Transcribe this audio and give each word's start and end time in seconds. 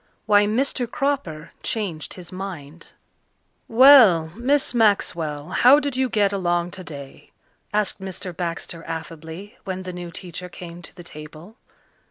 Why 0.25 0.47
Mr. 0.47 0.89
Cropper 0.89 1.51
Changed 1.61 2.15
His 2.15 2.31
Mind 2.31 2.93
"Well, 3.67 4.31
Miss 4.35 4.73
Maxwell, 4.73 5.49
how 5.49 5.79
did 5.79 5.95
you 5.95 6.09
get 6.09 6.33
along 6.33 6.71
today?" 6.71 7.29
asked 7.71 8.01
Mr. 8.01 8.35
Baxter 8.35 8.83
affably, 8.85 9.59
when 9.63 9.83
the 9.83 9.93
new 9.93 10.09
teacher 10.09 10.49
came 10.49 10.81
to 10.81 10.95
the 10.95 11.03
table. 11.03 11.55